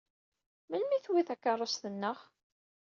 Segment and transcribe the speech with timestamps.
[0.69, 2.17] Melmi i tewwi takeṛṛust-nneɣ?